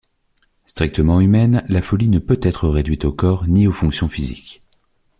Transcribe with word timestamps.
Strictement 0.65 1.19
humaine, 1.19 1.63
la 1.69 1.79
folie 1.79 2.09
ne 2.09 2.17
peut 2.17 2.39
être 2.41 2.67
réduite 2.67 3.05
au 3.05 3.13
corps 3.13 3.45
ni 3.45 3.67
aux 3.67 3.71
fonctions 3.71 4.07
physiques. 4.07 4.63